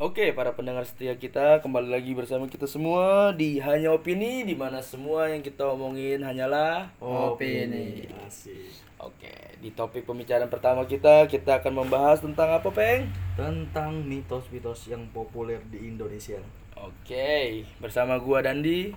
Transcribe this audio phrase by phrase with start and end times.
[0.00, 4.80] Oke, para pendengar setia kita kembali lagi bersama kita semua di Hanya Opini di mana
[4.80, 8.08] semua yang kita omongin hanyalah Opini.
[8.24, 8.80] Asik.
[8.96, 13.12] Oke, di topik pembicaraan pertama kita kita akan membahas tentang apa, Peng?
[13.36, 16.40] Tentang mitos-mitos yang populer di Indonesia.
[16.80, 18.96] Oke, bersama gua Dandi.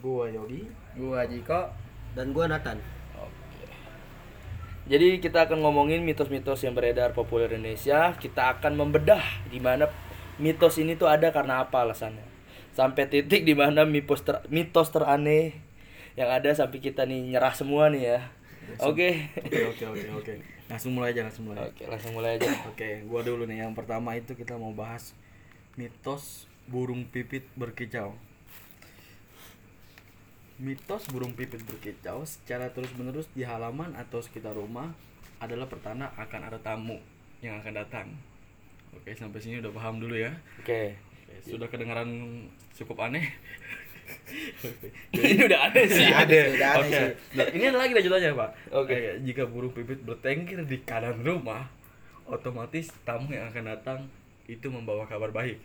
[0.00, 0.64] Gua Yogi.
[0.96, 1.68] Gua Jiko.
[2.16, 2.80] dan gua Nathan.
[4.84, 8.12] Jadi kita akan ngomongin mitos-mitos yang beredar populer di Indonesia.
[8.20, 9.88] Kita akan membedah di mana
[10.36, 12.24] mitos ini tuh ada karena apa alasannya.
[12.76, 15.56] Sampai titik di mana mitos ter mitos teraneh
[16.20, 18.20] yang ada sampai kita nih nyerah semua nih ya.
[18.84, 19.32] Oke.
[19.40, 20.34] Oke oke oke oke.
[20.68, 21.64] Langsung mulai aja langsung mulai.
[21.64, 22.48] Oke, langsung mulai aja.
[22.68, 23.64] Oke, gua dulu nih.
[23.64, 25.12] Yang pertama itu kita mau bahas
[25.76, 28.16] mitos burung pipit berkicau.
[30.54, 34.94] Mitos burung pipit berkicau secara terus-menerus di halaman atau sekitar rumah
[35.42, 37.02] adalah pertanda akan ada tamu
[37.42, 38.06] yang akan datang.
[38.94, 40.30] Oke, sampai sini udah paham dulu ya.
[40.62, 40.94] Oke.
[40.94, 42.06] Oke, sudah kedengaran
[42.70, 43.34] cukup aneh.
[45.18, 46.06] ini udah ada sih.
[46.06, 46.94] Ada, udah ada Oke.
[46.94, 47.08] sih.
[47.34, 48.50] Nah, ini ada lagi lanjutannya, Pak.
[48.70, 48.94] Oke.
[48.94, 51.66] Kayak jika burung pipit bertengkir di kanan rumah,
[52.30, 54.00] otomatis tamu yang akan datang
[54.46, 55.58] itu membawa kabar baik.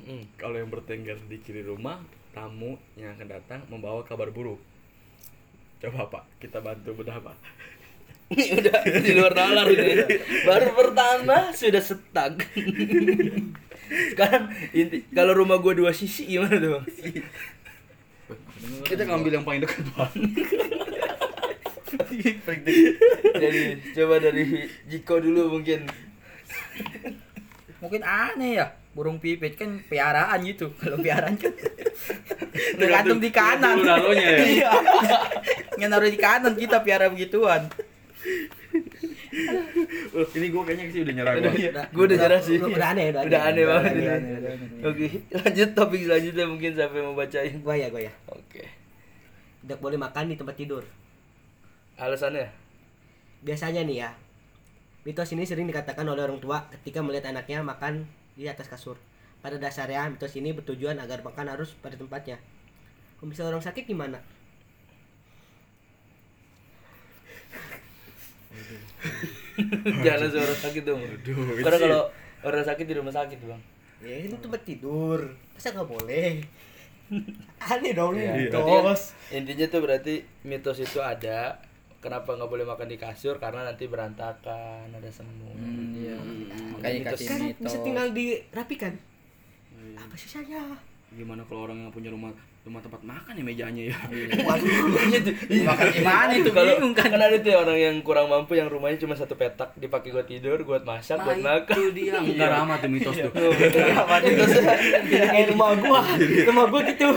[0.00, 0.32] Mm-mm.
[0.40, 2.00] Kalau yang bertengkar di kiri rumah,
[2.32, 4.60] tamu yang akan datang membawa kabar buruk.
[5.78, 7.36] Coba Pak, kita bantu bedah Pak.
[8.28, 10.04] Ini udah di luar nalar ini.
[10.44, 12.36] Baru pertama sudah stuck.
[14.12, 16.84] Sekarang inti kalau rumah gua dua sisi gimana tuh, Bang?
[18.84, 20.12] Kita ngambil yang paling dekat Pak.
[23.38, 23.62] Jadi
[23.96, 25.88] coba dari Jiko dulu mungkin.
[27.80, 28.66] Mungkin aneh ya.
[28.98, 30.74] Burung pipit kan piaraan gitu.
[30.82, 31.54] Kalau piaraan kan
[32.82, 33.78] tergantung di kanan.
[33.78, 34.42] Nalonya ya?
[34.58, 34.70] Iya.
[35.78, 37.70] Yang naruh di kanan kita piara begituan.
[40.10, 41.60] Oh, ini gua kayaknya sih udah nyerah Udah, gua.
[41.60, 41.70] iya.
[41.94, 42.58] Gua udah jelas sih.
[42.58, 43.62] Udah- aneh, udah Udah aneh.
[43.62, 43.94] aneh banget.
[44.82, 47.54] Oke, lanjut topik selanjutnya mungkin yang mau bacain.
[47.62, 48.66] gua ya gua ya Oke.
[49.62, 50.82] tidak boleh makan di tempat tidur
[51.94, 52.50] Alasannya?
[53.38, 54.10] biasanya nih ya
[55.02, 58.06] mitos ini sering dikatakan oleh orang tua ketika melihat anaknya makan
[58.38, 58.94] di atas kasur
[59.42, 62.38] pada dasarnya mitos ini bertujuan agar makan harus pada tempatnya
[63.18, 64.22] kalau misalnya orang sakit gimana
[70.04, 71.02] Jangan suara sakit dong.
[71.02, 72.02] Aduh, Karena kalau
[72.46, 73.62] orang sakit di rumah sakit, Bang.
[73.98, 75.26] ya ini tempat tidur
[75.58, 76.38] masa nggak boleh
[77.74, 78.46] aneh dong Iya.
[78.46, 80.14] mitos Intinya tuh berarti
[80.46, 81.58] mitos itu ada.
[82.08, 83.36] Kenapa nggak boleh makan di kasur?
[83.36, 85.52] Karena nanti berantakan, ada semut.
[85.92, 86.16] Iya.
[86.16, 87.12] Hmm, Makanya mitos.
[87.14, 87.62] kasih kan mitos.
[87.62, 88.92] bisa tinggal dirapikan
[89.70, 90.00] Iya.
[90.00, 90.62] apa susahnya
[91.10, 92.32] Gimana kalau orang yang punya rumah
[92.68, 93.96] rumah tempat makan ya mejanya ya?
[95.72, 96.50] Makan di mana itu?
[96.52, 97.08] Kalau bingung kan.
[97.08, 100.28] kan ada tuh ya orang yang kurang mampu yang rumahnya cuma satu petak dipakai buat
[100.28, 101.74] tidur, buat masak, buat makan.
[101.80, 102.20] itu dia.
[102.20, 103.32] Enggak ramah tuh mitos tuh.
[103.32, 104.52] Mitos?
[105.08, 106.04] Bisa kayak rumah gua.
[106.20, 107.08] Rumah gua gitu.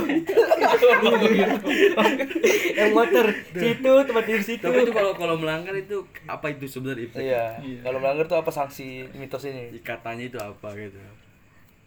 [2.80, 3.26] Yang motor.
[3.52, 4.64] Situ tempat tidur situ.
[4.64, 7.12] Tapi itu kalau kalau melanggar itu apa itu sebenarnya?
[7.20, 7.46] Iya.
[7.84, 9.76] Kalau melanggar tuh apa sanksi mitos ini?
[9.84, 10.96] Katanya itu apa gitu.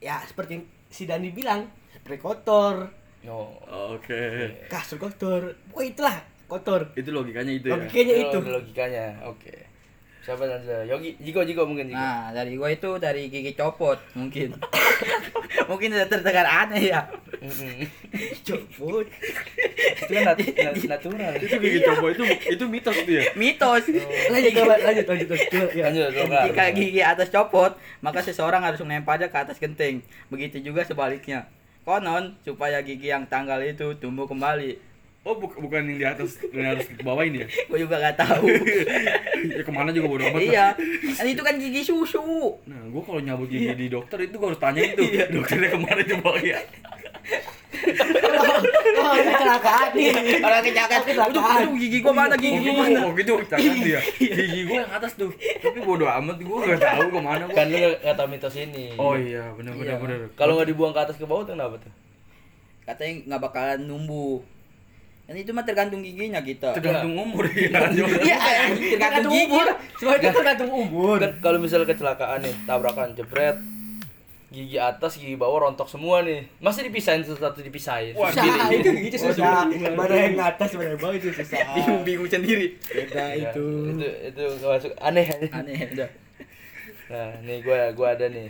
[0.05, 0.61] ya seperti
[0.93, 1.65] si Dani bilang
[1.97, 2.93] spray kotor
[3.25, 3.57] Oh.
[3.93, 4.53] Oke.
[4.69, 7.75] kasur kotor wah itulah kotor Itu logikanya itu ya.
[7.75, 9.07] logikanya itu Itu logikanya.
[9.25, 9.55] Oke.
[10.21, 10.89] Siapa selanjutnya?
[10.89, 12.01] Yogi, Jiko, Jiko mungkin Jiko.
[12.01, 14.57] Nah, dari gua itu dari gigi copot mungkin.
[15.69, 17.05] mungkin udah terdengar aneh ya.
[18.41, 21.33] Copot itu kan nat- nat- natural.
[21.37, 23.23] Itu gigi coba itu itu mitos itu ya.
[23.37, 23.85] Mitos.
[24.33, 25.85] lanjut lanjut lanjut lanjut lanjut ya.
[25.89, 26.11] Lanjut.
[26.49, 30.01] Jika gigi atas copot, maka seseorang harus menempelnya ke atas genting.
[30.29, 31.49] Begitu juga sebaliknya.
[31.85, 34.97] Konon, supaya gigi yang tanggal itu tumbuh kembali.
[35.25, 37.49] Oh bu- bukan yang di atas yang harus ke bawah ini ya?
[37.69, 38.45] Gue juga gak tahu.
[39.57, 40.41] ya ke mana juga bodo amat.
[40.41, 40.67] iya.
[41.17, 42.21] Kan itu kan gigi susu.
[42.65, 45.01] Nah, gua kalau nyabut gigi di dokter itu gua harus tanya itu.
[45.33, 46.61] Dokternya ke mana coba ya?
[47.85, 51.01] Oh kecelakaan nih Orang kecelakaan.
[51.05, 52.99] Itu, itu gigi gua mana gigi Oh, gua gitu, mana?
[53.05, 54.01] oh gitu, jangan dia.
[54.17, 55.31] Gigi gua yang atas tuh.
[55.35, 57.55] Tapi bodo amat gua gak tahu ke mana gua.
[57.55, 58.87] Kan lu tahu mitos ini.
[58.97, 60.03] Oh iya, benar benar Iya.
[60.03, 60.19] benar.
[60.35, 61.93] Kalau nggak dibuang ke atas ke bawah tuh kenapa tuh?
[62.85, 64.41] Katanya nggak bakalan numbuh.
[65.25, 66.77] Dan itu mah tergantung giginya kita.
[66.77, 67.73] tergantung umur ya.
[67.89, 68.37] Iya,
[68.93, 69.57] tergantung gigi.
[69.97, 73.57] semua itu tergantung umur Kan kalau misalnya kecelakaan nih, tabrakan jebret,
[74.55, 76.47] gigi atas, gigi bawah rontok semua nih.
[76.63, 78.15] Masih dipisahin satu-satu dipisahin.
[78.15, 79.67] Wah, susah itu itu susah
[79.99, 82.79] mana yang atas mana yang bawah itu susah Bingung-bingung sendiri.
[82.87, 83.65] beda Ya, itu
[83.99, 85.27] itu itu nggak masuk aneh.
[85.51, 86.11] Aneh udah.
[87.11, 88.49] Nah, nih gua gua ada nih.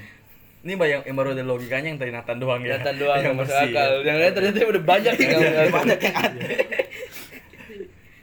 [0.64, 2.76] Ini bayang yang baru ada logikanya yang tadi Nathan doang ya.
[2.76, 3.90] Kelihatan doang yang masuk akal.
[4.00, 4.04] ya.
[4.04, 5.72] Yang lain ternyata udah banyak yang masuk.
[5.72, 6.46] Banyak yang aneh.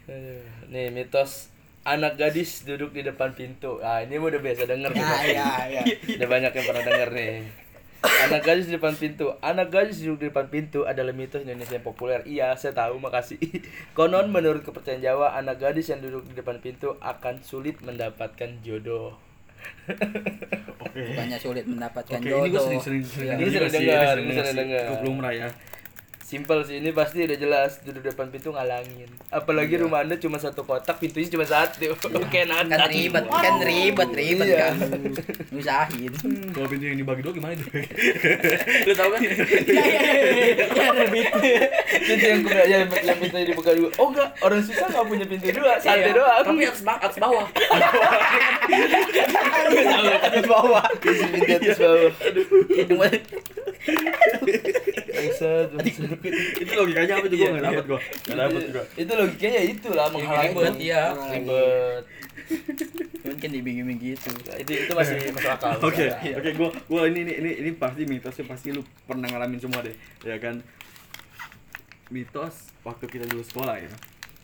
[0.10, 0.42] Aduh.
[0.72, 1.51] Nih mitos
[1.81, 3.81] anak gadis duduk di depan pintu.
[3.81, 4.89] Ah, ini udah biasa denger.
[4.94, 5.81] Ya, ya, ya.
[6.18, 7.31] Udah banyak yang pernah denger nih.
[8.01, 9.30] Anak gadis di depan pintu.
[9.45, 12.25] Anak gadis duduk di depan pintu adalah mitos Indonesia yang populer.
[12.25, 13.38] Iya, saya tahu, makasih.
[13.98, 19.13] Konon menurut kepercayaan Jawa, anak gadis yang duduk di depan pintu akan sulit mendapatkan jodoh.
[20.81, 21.01] Oke.
[21.13, 22.42] Bukannya sulit mendapatkan Oke, jodoh.
[22.42, 23.36] ini gue sering sering sering Iya.
[23.38, 24.86] Ini dengar sering dengar, sering ini dengar sering dengar.
[25.06, 25.48] Lumrah ya.
[26.31, 29.04] Simpel sih, ini pasti udah jelas duduk di depan pintu ngalangin.
[29.28, 31.92] Apalagi rumah Anda cuma satu kotak, pintunya cuma satu.
[31.92, 32.07] Oke,
[32.48, 32.72] Kan nanti.
[33.04, 34.72] ribet, kan ribet, ribet Iya.
[34.72, 34.75] kan.
[35.51, 36.12] Nyusahin.
[36.56, 37.68] Kalau pintu yang dibagi dua gimana itu?
[38.88, 39.19] Lu tahu kan?
[42.00, 43.89] Pintu yang kuda yang, yang pintunya dibuka dua.
[44.00, 46.16] Oh enggak, orang susah nggak punya pintu dua, satu Iya.
[46.16, 46.44] doang.
[46.48, 47.45] Tapi atas bawah, atas bawah.
[50.24, 50.84] Atas bawah.
[50.95, 52.12] Pintu atas bawah.
[55.12, 55.68] Bangsat,
[56.63, 58.00] itu logikanya apa tuh gua enggak dapat gua.
[58.02, 58.81] Enggak dapat juga.
[58.96, 60.48] Itu logikanya itulah menghalangi.
[60.50, 61.04] ribet, iya.
[61.13, 62.04] Ribet.
[63.28, 64.30] Mungkin dibingin gitu.
[64.58, 65.72] Itu itu masih masuk akal.
[65.81, 66.36] Oke, Iya.
[66.36, 69.94] oke, gua gua ini ini ini ini pasti mitosnya pasti lu pernah ngalamin semua deh,
[70.22, 70.58] ya kan?
[72.08, 73.92] Mitos waktu kita dulu sekolah ya.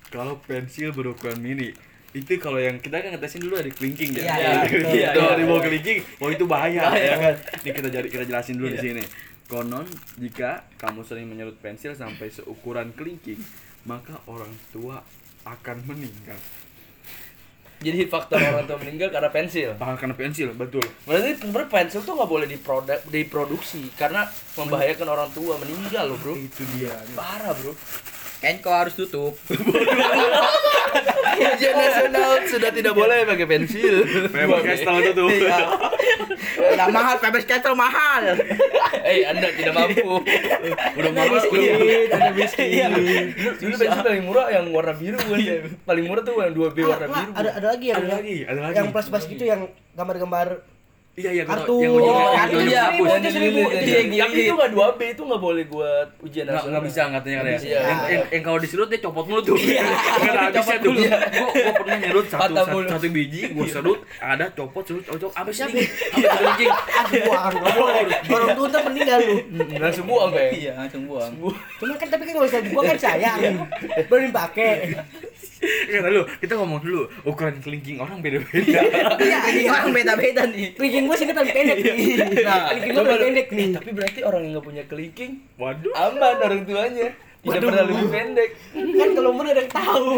[0.07, 1.75] Kalau pensil berukuran mini
[2.15, 4.23] itu kalau yang kita kan ngetesin dulu ada kelingking ya.
[4.23, 4.87] Iya, iya.
[4.87, 7.03] Iya, kalau di bawah kelingking, oh itu bahaya, Bahaya.
[7.03, 7.33] ya kan?
[7.61, 8.83] Ini kita jadi kita jelasin dulu di Iya.
[8.87, 9.03] sini.
[9.47, 9.87] Konon
[10.19, 13.39] jika kamu sering menyerut pensil sampai seukuran kelingking,
[13.87, 14.99] maka orang tua
[15.47, 16.35] akan meninggal.
[17.77, 19.69] Jadi faktor orang tua meninggal karena pensil.
[19.77, 20.81] Bahkan karena pensil, betul.
[21.05, 24.25] Berarti sebenarnya pensil tuh nggak boleh diproduk diproduksi karena
[24.57, 26.33] membahayakan orang tua meninggal loh bro.
[26.33, 26.91] Itu dia.
[27.13, 27.71] Parah bro.
[28.37, 29.33] Kenko harus tutup.
[31.37, 33.95] Ujian nasional sudah tidak boleh pakai pensil.
[34.29, 35.27] Memang Castle itu tuh.
[35.27, 35.57] Iya.
[36.69, 38.37] Udah mahal, Faber Castell mahal.
[38.99, 40.21] Eh, Anda tidak mampu.
[40.93, 41.57] Udah malas lu.
[41.57, 42.67] Miskin, ada miskin.
[42.67, 42.87] Iya.
[43.55, 45.39] Dulu pensil paling murah yang warna biru kan.
[45.83, 47.31] Paling murah tuh yang 2B Ah, warna nggak, biru.
[47.35, 48.75] ada ada lagi yang Ada lagi, ada lagi.
[48.75, 49.61] yang plus plus gitu yang
[49.93, 50.47] gambar-gambar
[51.17, 51.75] Iya iya gua Kartu.
[51.81, 52.57] yang Oh, ujungnya kartu
[53.17, 56.53] itu seribu, itu Tapi yang Tapi itu nggak 2B itu nggak boleh buat ujian Nggak,
[56.53, 56.69] nasional.
[56.69, 57.57] nggak bisa katanya kan ya.
[57.57, 57.57] Iya.
[57.57, 59.55] Yang, yang, yang kalau diserut dia copot mulu tuh.
[59.57, 59.81] Nggak
[60.29, 60.85] ada habisnya tuh.
[60.87, 61.01] dulu.
[61.01, 61.17] Gua,
[61.49, 62.53] gua pernah nyerut satu,
[62.85, 65.87] satu, biji, gua serut, ada copot, serut, cocok, habis nih.
[65.89, 66.69] Habis kencing.
[66.69, 70.51] ah buang nggak boleh orang tua ntar meninggal lu Hmm, Langsung buang kayak.
[70.53, 71.31] Iya, langsung buang.
[71.79, 73.39] cuma kan tapi kan nggak bisa dibuang kan sayang
[74.05, 74.69] belum dipakai
[75.59, 78.79] Kata lu, kita ngomong dulu, ukuran kelingking orang beda-beda.
[79.17, 80.73] Iya, ini orang beda-beda nih.
[80.73, 81.93] kelingking gua sini paling pendek nih
[82.43, 85.93] Nah, kelingking gua paling pendek nih Eh, tapi berarti orang yang nggak punya kelingking Waduh.
[85.95, 87.09] aman orang tuanya.
[87.49, 88.49] Tidak pernah lebih pendek.
[88.73, 90.11] kan kalau umur ada yang tahu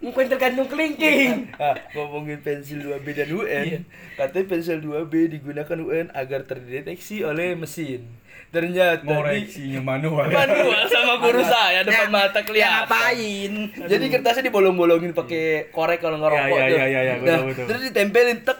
[0.00, 3.84] mungkin tergantung kelingking Ah, ngomongin pensil 2B dan UN,
[4.14, 8.06] katanya pensil 2B digunakan UN agar terdeteksi oleh mesin.
[8.46, 10.30] Ternyata di Ngoreksinya manual.
[10.30, 12.72] manual sama guru saya depan Ya, mata Ya, kelihatan.
[12.86, 13.52] ngapain?
[13.84, 16.78] Jadi kertasnya dibolong-bolongin pakai korek kalau ngerokok Ya, ya, tuh.
[16.78, 18.58] ya, ya, ya, Nah, terus ditempelin tek.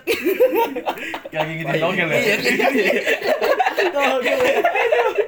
[1.31, 2.19] Kayak gini togel ya.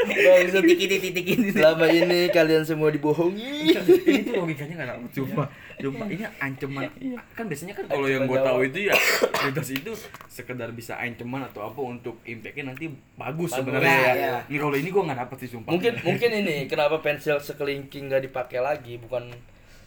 [0.09, 0.63] Iya, Bangsat.
[0.65, 1.49] Titik-titik ini.
[1.51, 3.77] Selama ini kalian semua dibohongi.
[4.05, 5.45] ini tuh logikanya nggak tahu cuma
[5.79, 6.91] cuma ini ancaman
[7.31, 8.97] kan biasanya kan kalau yang gue tahu itu ya
[9.45, 9.93] mitos itu
[10.27, 14.39] sekedar bisa ancaman atau apa untuk impactnya nanti bagus sebenarnya Ya, ya, ya.
[14.49, 18.27] ini kalau ini gue nggak dapet sih sumpah mungkin mungkin ini kenapa pensil sekelingking nggak
[18.27, 19.31] dipakai lagi bukan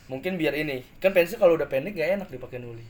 [0.07, 2.87] mungkin biar ini kan pensil kalau udah pendek gak enak dipakai nulis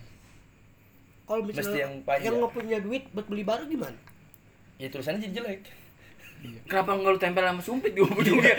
[1.23, 2.23] kalau Mesti misalnya yang panjang.
[2.23, 3.97] yang nggak punya duit buat beli baru gimana
[4.81, 5.61] ya tulisannya jadi jelek.
[6.65, 8.57] Kenapa nggak lu tempel sama sumpit di ujungnya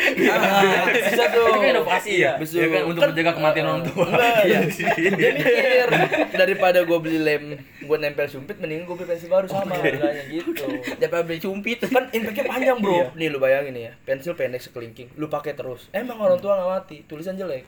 [0.95, 2.39] bisa tuh itu kan inovasi ya.
[2.39, 2.63] Betul.
[2.63, 4.07] ya kan untuk Kan- menjaga kematian orang tua.
[4.07, 4.47] Enggak, ya.
[4.47, 4.61] Iya.
[4.95, 5.89] dia mikir.
[6.31, 7.45] Daripada gue beli lem
[7.87, 9.79] buat nempel sumpit mendingan gue beli pensil baru sama.
[9.79, 10.67] Harganya gitu.
[10.99, 11.79] Daripada beli cumpit.
[11.87, 13.11] kan impactnya panjang bro.
[13.19, 13.93] Nih lu bayangin nih ya.
[14.07, 15.15] Pensil pendek sekelingking.
[15.19, 15.91] Lu pakai terus.
[15.91, 16.97] Emang orang tua nggak mati.
[17.07, 17.67] Tulisan jelek.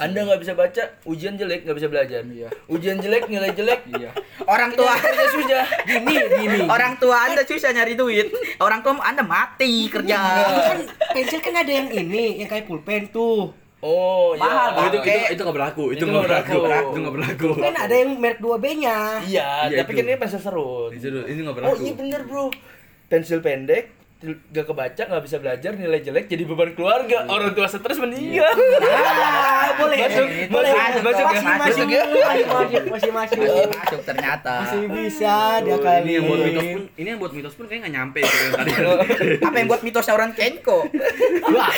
[0.00, 2.24] Anda nggak bisa baca ujian jelek nggak bisa belajar.
[2.24, 2.48] Iya.
[2.64, 3.84] ujian jelek nilai jelek.
[3.92, 4.10] Iya.
[4.48, 5.64] Orang tua kerja susah.
[5.84, 6.58] Gini gini.
[6.64, 8.32] Orang tua Anda susah nyari duit.
[8.56, 10.16] Orang tua Anda mati kerja.
[10.72, 10.80] kan
[11.12, 15.26] pensil kan ada yang ini yang kayak pulpen tuh oh Mahal, iya Oh, itu itu
[15.28, 15.84] itu nggak berlaku.
[15.90, 16.58] Itu Itu nggak nggak berlaku.
[16.62, 16.88] berlaku.
[16.88, 17.48] itu nggak berlaku.
[17.58, 19.98] Kan ada yang merek 2B nya iya Iya, tapi itu.
[19.98, 20.90] kan ini pensil serut.
[20.90, 21.82] Itu itu nggak oh berlaku.
[21.82, 22.46] iya bener bro.
[23.08, 23.84] Pensil pendek
[24.22, 27.26] gak kebaca nggak bisa belajar nilai jelek jadi beban keluarga.
[27.26, 28.54] Orang tua stres meninggal.
[28.80, 31.26] Ah boleh Masuk, boleh masuk, masuk ya?
[31.26, 32.02] masih masih Masuk ya?
[32.06, 34.54] masih masih masih masih Masih masuk ternyata.
[34.62, 36.12] masih bisa dia kali.
[36.12, 38.52] ini yang buat mitos pun ini yang buat mitos pun kayak nggak nyampe gitu yang
[38.54, 38.70] tadi.
[39.46, 40.78] Apa yang buat mitosnya orang Kenko?
[41.48, 41.72] Wah,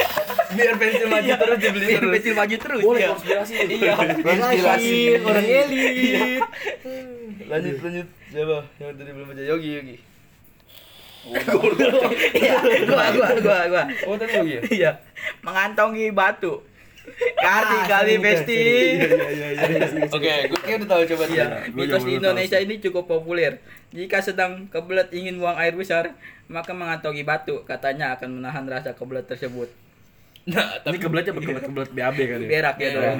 [0.50, 2.10] biar pensil maju terus dibeli terus.
[2.12, 2.80] pensil maju terus.
[2.82, 3.08] boleh Iya.
[3.10, 3.54] konspirasi.
[3.66, 3.92] Iya.
[4.20, 6.42] Konspirasi, orang elit.
[7.44, 8.06] Lanjut lanjut.
[8.26, 9.96] Siapa yang tadi belum baca Yogi Yogi
[11.24, 12.54] Iya,
[12.84, 13.84] gua gua gua gua.
[14.04, 14.90] oh tadi ya Iya.
[15.40, 16.60] Mengantongi batu.
[17.36, 18.64] Kali Ah, kali Besti.
[20.08, 21.46] Oke, gue kayak udah tahu coba Iya, dia.
[21.68, 23.60] Gua mitos di Indonesia ini cukup populer.
[23.92, 26.16] Jika sedang kebelet ingin buang air besar,
[26.48, 29.68] maka mengantongi batu, katanya akan menahan rasa kebelet tersebut.
[30.44, 32.44] Nah, Ini kebeletnya kebelet kebelet BAB kali.
[32.44, 32.48] ya?
[32.52, 33.18] Berak ya dong.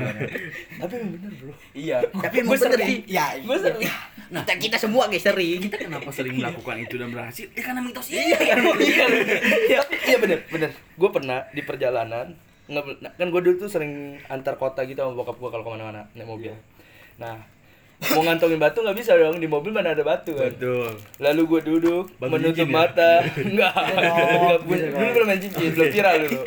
[0.76, 1.52] tapi emang bener bro.
[1.72, 1.98] Iya.
[2.04, 2.88] Tapi emang Gua bener sering.
[2.88, 2.98] sih.
[3.08, 3.80] Ya, Gue sering.
[4.24, 5.60] Kita, kita semua guys sering.
[5.62, 7.46] Kita kenapa sering melakukan itu dan berhasil?
[7.48, 8.20] Ya karena mitos ini.
[8.20, 9.04] Iya kan, iya.
[9.64, 10.70] Iya, tapi iya bener, bener.
[10.94, 12.26] Gue pernah di perjalanan,
[12.66, 13.92] nah, kan gue dulu tuh sering
[14.26, 16.52] antar kota gitu sama bokap gue kalau ke mana-mana naik mobil.
[17.16, 17.40] Nah,
[18.04, 20.50] mau ngantongin batu nggak bisa dong di mobil mana ada batu kan.
[20.52, 20.92] Betul.
[21.18, 22.74] Lalu gue duduk Batu menutup cincin ya?
[22.74, 23.10] mata,
[23.48, 24.86] enggak, enggak punya.
[24.90, 26.40] Dulu belum main cincin, belum viral dulu.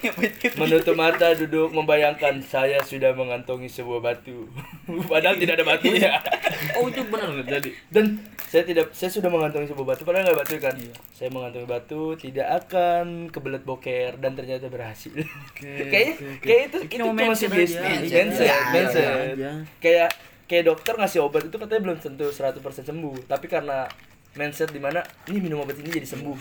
[0.64, 4.48] menutup mata, duduk membayangkan saya sudah mengantongi sebuah batu,
[5.10, 6.12] padahal tidak ada batunya.
[6.78, 7.70] Oh itu benar nggak jadi?
[7.90, 8.04] Dan
[8.48, 10.76] saya tidak, saya sudah mengantongi sebuah batu, padahal nggak batu kan.
[11.10, 15.10] Saya mengantongi batu, tidak akan kebelet boker dan ternyata berhasil.
[15.54, 19.04] Kayaknya, kayak itu, itu cuma sugesti, mindset, Iya, mindset.
[19.04, 19.52] iya, iya.
[19.78, 20.10] Kayak
[20.44, 23.88] kayak dokter ngasih obat itu katanya belum tentu 100% sembuh, tapi karena
[24.34, 26.38] mindset di mana ini minum obat ini jadi sembuh.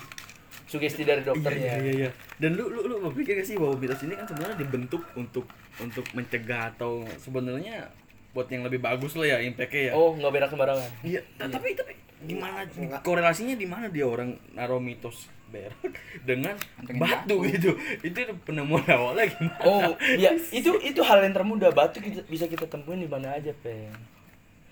[0.64, 1.78] Sugesti dari dokternya.
[1.78, 2.10] Iya, iya, iya.
[2.42, 5.46] Dan lu lu lu berpikir gak sih bahwa mitos ini kan sebenarnya dibentuk untuk
[5.78, 7.94] untuk mencegah atau sebenarnya
[8.34, 9.94] buat yang lebih bagus lah ya impact-nya ya.
[9.94, 10.90] Oh, nggak berak sembarangan.
[11.02, 12.66] Iya, ta- tapi tapi gimana
[13.00, 15.78] korelasinya di mana dia orang naruh mitos berak
[16.30, 17.78] dengan Antengin batu gitu.
[18.02, 19.62] Itu penemuan awalnya gimana?
[19.62, 19.82] Oh,
[20.18, 21.70] ya itu itu hal yang termudah.
[21.70, 23.94] Batu kita, bisa kita temuin di mana aja, Peng.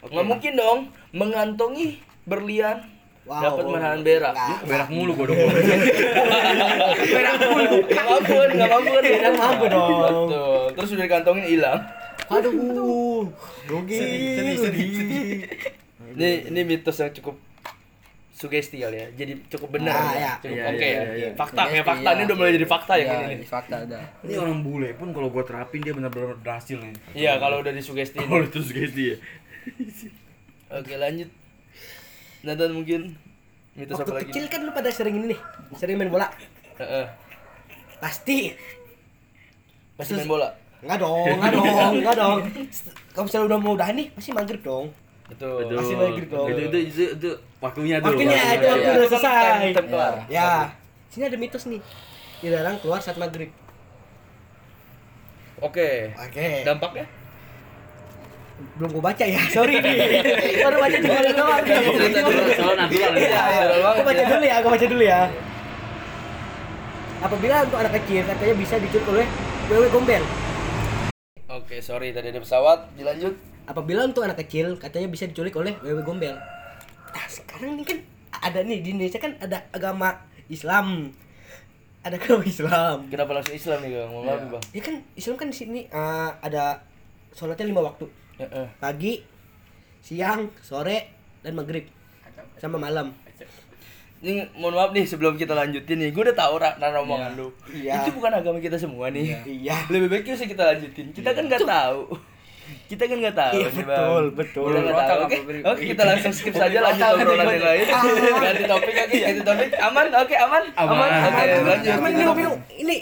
[0.02, 0.10] Oke.
[0.10, 0.80] Nggak mungkin dong
[1.14, 2.82] mengantongi berlian
[3.22, 3.38] Wow.
[3.54, 4.34] dapat menahan berak.
[4.34, 4.60] Nggak.
[4.66, 5.38] berak mulu gua dong.
[7.14, 7.76] berak mulu.
[7.86, 9.04] Nggak mampu kan, nggak mampu kan.
[9.06, 9.90] Nggak mampu dong.
[10.02, 10.62] Betul.
[10.74, 11.80] Terus udah dikantongin hilang.
[12.30, 13.26] Aduh.
[13.66, 13.98] Rugi.
[13.98, 15.40] sedih, sedih, sedih.
[16.12, 17.40] Ini ini mitos yang cukup
[18.32, 19.08] sugesti kali ya.
[19.14, 19.94] Jadi cukup benar.
[19.96, 20.34] Ah, ya.
[20.42, 21.02] Cukup Iya, oke iya, ya.
[21.02, 21.30] iya, iya.
[21.34, 22.16] Fakta Sugesti, ya fakta iya.
[22.18, 23.34] ini udah mulai jadi fakta ya Iya, ini.
[23.38, 24.00] ini fakta ada.
[24.22, 26.94] Ini orang bule pun kalau gua terapin dia benar-benar berhasil nih.
[27.14, 28.18] Iya, kalau udah disugesti.
[28.20, 29.18] Kalau itu sugesti ya.
[30.72, 31.30] Oke, lanjut.
[32.42, 33.14] Nathan mungkin
[33.72, 34.26] mitos apa Waktu lagi?
[34.34, 35.40] kecil kan lu pada sering ini nih,
[35.78, 36.28] sering main bola.
[36.76, 37.06] Heeh.
[38.02, 38.58] Pasti.
[39.94, 40.50] Pasti main bola.
[40.82, 42.38] Enggak dong, enggak dong, enggak dong.
[43.14, 44.86] Kalau misalnya udah mau udahan nih, pasti maghrib dong.
[45.32, 45.58] Betul.
[45.64, 45.78] Betul.
[45.80, 46.48] Masih maghrib dong.
[46.50, 47.30] Itu itu itu, itu
[47.64, 48.08] waktunya tuh.
[48.12, 49.72] Waktunya, itu waktu udah selesai.
[49.78, 50.14] kelar.
[50.28, 50.52] Ya.
[51.08, 51.82] Sini ada mitos nih.
[52.42, 53.54] Dilarang keluar saat maghrib.
[55.62, 56.12] Oke.
[56.18, 56.66] Oke.
[56.66, 57.06] Dampaknya?
[58.78, 59.98] Belum gua baca ya, sorry nih.
[60.62, 61.62] Baru baca cuma ada doang.
[61.66, 63.26] Dulu, soal natural ya.
[63.26, 63.42] Iya,
[63.74, 64.02] iya.
[64.06, 65.22] Baca dulu ya, aku baca dulu ya.
[67.22, 69.28] Apabila untuk anak kecil katanya bisa diculik oleh
[69.70, 70.24] wewe gombel.
[71.52, 72.96] Oke, sorry tadi ada pesawat.
[72.96, 73.36] Dilanjut.
[73.68, 76.40] Apabila untuk anak kecil katanya bisa diculik oleh wewe gombel.
[77.12, 78.00] Nah, sekarang ini kan
[78.32, 81.12] ada nih di Indonesia kan ada agama Islam.
[82.08, 82.98] Ada agama Islam.
[83.12, 84.10] Kenapa langsung Islam nih, Bang?
[84.16, 84.64] Mohon maaf, Bang.
[84.72, 86.88] Ya kan Islam kan di sini eh, ada
[87.36, 88.08] sholatnya lima waktu.
[88.40, 88.68] Heeh.
[88.80, 89.20] Pagi,
[90.00, 91.12] siang, sore,
[91.44, 91.84] dan maghrib.
[92.64, 93.12] Sama malam.
[94.22, 97.50] Ini mohon maaf nih sebelum kita lanjutin nih, gue udah tahu ra- nara omongan lu.
[97.68, 98.06] Iya.
[98.06, 99.34] Itu bukan agama kita semua nih.
[99.42, 99.90] Iya.
[99.90, 101.10] Lebih baik usah kita lanjutin.
[101.10, 102.02] Kita kan nggak tahu.
[102.86, 103.54] Kita kan nggak tahu.
[103.58, 104.38] Iya, nih, betul, Bang.
[104.38, 104.66] betul.
[104.70, 105.20] Kita nggak tahu.
[105.26, 107.86] Oke, beri- oke kita langsung skip saja lanjut obrolan yang lain.
[108.38, 109.70] Ganti topik oke, ganti topik.
[109.82, 110.96] Aman, oke aman, aman.
[110.96, 111.10] Aman.
[111.26, 111.92] Oke, lanjut.
[111.98, 112.44] Ini, ini,
[112.78, 112.96] ini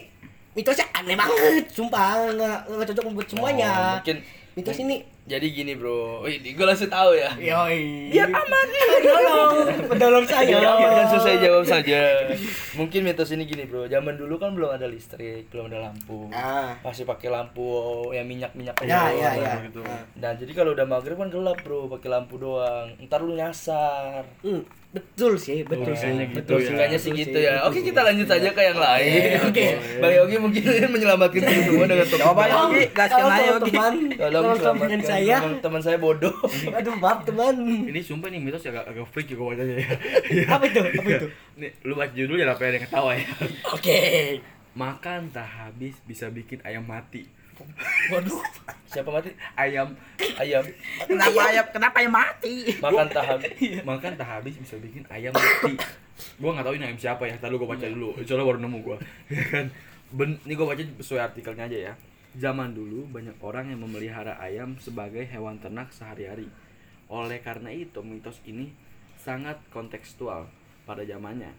[0.55, 3.69] mitosnya aneh banget, sumpah nggak nggak cocok buat semuanya.
[3.69, 4.17] Oh, mungkin
[4.49, 4.95] Mitos ini,
[5.29, 7.29] jadi gini bro, Wih, gue langsung tahu ya.
[7.37, 8.09] yoi.
[8.09, 8.67] Biar aman.
[8.99, 9.55] Tolong,
[9.85, 10.57] pendolong saya.
[10.57, 12.25] Ya, selesai jawab saja.
[12.73, 16.25] Mungkin mitos ini gini bro, zaman dulu kan belum ada listrik, belum ada lampu.
[16.33, 16.73] Ah.
[16.81, 17.61] Masih pakai lampu
[18.09, 19.53] yang minyak-minyak Ya, doang, ya, ya.
[19.63, 19.85] gitu.
[19.85, 20.01] Ah.
[20.17, 22.89] Dan jadi kalau udah maghrib kan gelap bro, pakai lampu doang.
[22.97, 24.25] Ntar lu nyasar.
[24.41, 26.65] Hmm, betul sih, betul Oh, sih, kayaknya betul gitu sih.
[26.65, 26.77] ya.
[26.79, 27.51] Kayaknya sih betul gitu ya.
[27.53, 29.21] betul Oke kita lanjut saja ke yang lain.
[29.45, 29.65] Oke.
[29.97, 30.61] Bang Yogi mungkin
[30.93, 32.23] menyelamatkan kita semua dengan topik.
[32.23, 32.43] Coba.
[32.43, 32.83] Yogi.
[32.91, 33.69] gaskan aja, Yogi.
[33.69, 33.93] teman.
[34.11, 35.35] Tolong selamatkan teman saya.
[35.37, 36.33] teman- teman saya bodoh.
[36.77, 37.53] Aduh, maaf teman.
[37.85, 39.87] Ini sumpah nih mitos agak agak freak juga bacanya ya.
[40.53, 40.79] Apa itu?
[40.81, 41.27] Apa itu?
[41.55, 43.27] Nih, lu baca judulnya apa yang ketawa ya.
[43.69, 43.99] Oke.
[44.71, 47.29] Makan tak habis bisa bikin ayam mati.
[48.11, 48.41] Waduh.
[48.89, 49.29] Siapa mati?
[49.53, 49.93] Ayam
[50.39, 50.63] Ayam.
[51.05, 52.55] Kenapa ya kenapa ya mati?
[52.81, 53.39] Makan tahap.
[53.89, 55.75] makan tak habis bisa bikin ayam mati.
[56.41, 57.35] Gua nggak tahu ini ayam siapa ya.
[57.37, 58.17] Tadi gua baca dulu.
[58.23, 58.97] Soalnya baru nemu gua.
[59.33, 59.65] Ya kan.
[60.09, 61.93] Ben, ini gua baca sesuai artikelnya aja ya.
[62.37, 66.49] Zaman dulu banyak orang yang memelihara ayam sebagai hewan ternak sehari-hari.
[67.09, 68.69] Oleh karena itu mitos ini
[69.19, 70.49] sangat kontekstual
[70.87, 71.51] pada zamannya.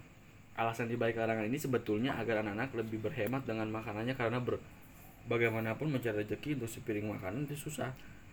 [0.58, 4.58] Alasan dibalik larangan ini sebetulnya agar anak-anak lebih berhemat dengan makanannya karena ber,
[5.24, 7.90] bagaimanapun mencari rezeki untuk sepiring makanan itu susah.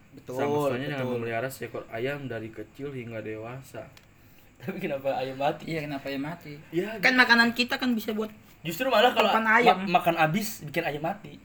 [0.09, 3.85] Betul, Sama halnya dengan memelihara seekor ayam dari kecil hingga dewasa.
[4.61, 5.63] Tapi kenapa ayam mati?
[5.67, 6.53] Iya kenapa ya mati?
[6.71, 9.77] Ya, Kan makanan kita kan bisa buat Justru malah kalau Makan ayam.
[9.81, 11.37] ma- makan abis bikin ayam mati.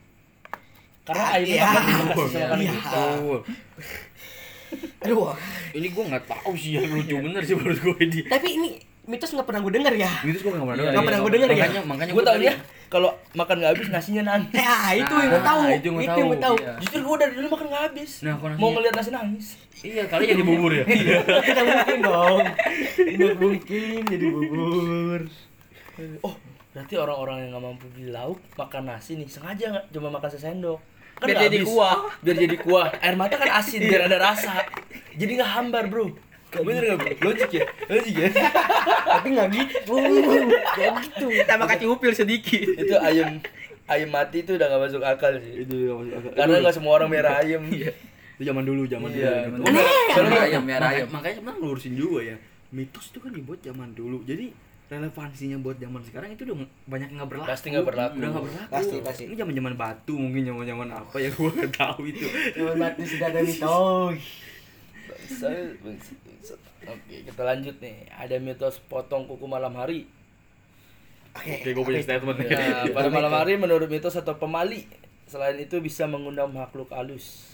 [1.02, 1.68] Karena Ah, airnya iya.
[1.68, 1.84] kan
[2.56, 2.72] Iya.
[2.72, 3.02] kita.
[5.02, 5.34] Aduh.
[5.72, 8.20] Ini gue nggak tahu sih yang lucu bener sih menurut gue ini.
[8.24, 8.68] Tapi ini
[9.04, 10.10] mitos nggak pernah gue denger ya.
[10.22, 10.92] Itu gue nggak pernah Iya, dengar.
[10.94, 11.56] nggak pernah gua denger ya?
[11.58, 14.52] Makanya makanya Gue gua taunya tadi- kalau makan nggak habis nasinya nangis.
[14.52, 15.60] Eh, ah, itu Nah, yang gue tahu.
[15.64, 16.56] itu yang gue tahu.
[16.58, 16.72] Iya.
[16.78, 18.10] Justru gue dari dulu makan nggak habis.
[18.20, 19.46] Nah, mau nasinya- ngeliat nasi nangis.
[19.82, 20.84] Iya, kali jadi bubur ya.
[21.42, 22.38] Tidak mungkin dong.
[22.94, 25.20] Tidak mungkin jadi bubur.
[26.20, 26.34] Oh,
[26.70, 30.78] berarti orang-orang yang nggak mampu beli lauk makan nasi nih sengaja nggak cuma makan sesendok.
[31.14, 31.68] Kan Biar jadi habis.
[31.68, 31.98] kuah.
[32.18, 32.88] Biar jadi kuah.
[32.98, 34.64] Air mata kan asin biar ada rasa.
[35.12, 36.06] Jadi nggak hambar bro.
[36.54, 37.10] Bener nggak bro?
[37.24, 37.64] Logik ya?
[37.86, 38.28] Logik ya?
[39.08, 39.94] Tapi nggak gitu.
[39.96, 41.26] Nggak gitu.
[41.42, 42.66] Tambah kacang upil sedikit.
[42.66, 43.40] itu ayam
[43.84, 45.64] ayam mati itu udah nggak masuk akal sih.
[45.64, 46.30] Itu juga masuk akal.
[46.34, 47.62] Karena nggak semua orang merah ayam.
[48.32, 49.46] itu zaman dulu, zaman Iya.
[49.46, 49.64] dulu.
[49.64, 49.86] Aneh.
[50.42, 51.08] Ayam, makanya- ayam.
[51.08, 52.36] Makanya sebenarnya ngelurusin juga ya.
[52.70, 54.24] Mitos itu kan dibuat zaman dulu.
[54.24, 54.50] Jadi
[54.88, 57.48] relevansinya buat zaman sekarang itu udah banyak yang nggak berlaku.
[57.48, 58.14] Pasti nggak berlaku.
[58.14, 58.70] Udah nggak berlaku.
[58.70, 59.22] Pasti, pasti.
[59.24, 62.26] Ini zaman zaman batu mungkin zaman zaman apa ya gue nggak tahu itu.
[62.52, 64.20] Cuma mati sudah ada mitos.
[66.82, 68.10] Oke, kita lanjut nih.
[68.10, 70.06] Ada mitos potong kuku malam hari.
[71.32, 72.48] Oke, gue punya statement nih.
[72.52, 74.84] Ya, pada malam hari menurut mitos atau pemali.
[75.24, 77.48] Selain itu bisa mengundang makhluk halus.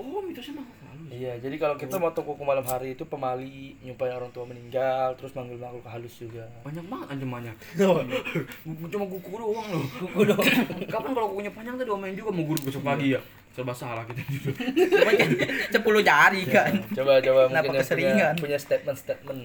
[0.00, 1.10] Oh, mitosnya mah halus.
[1.12, 5.36] Iya, jadi kalau kita motong kuku malam hari itu pemali, nyumpain orang tua meninggal, terus
[5.36, 6.48] manggil makhluk halus juga.
[6.64, 7.54] Banyak banget ancamannya.
[8.92, 9.84] Cuma kuku doang loh.
[10.00, 10.48] Kuku doang.
[10.88, 13.20] Kapan kalau kukunya panjang tuh diomelin juga mau guru besok pagi ya.
[13.50, 14.52] Serba salah kita juga.
[14.94, 15.28] Coba kan
[15.68, 16.72] sepuluh jari kan.
[16.90, 18.34] Coba coba Kenapa mungkin punya, keseringan?
[18.36, 19.42] punya statement-statement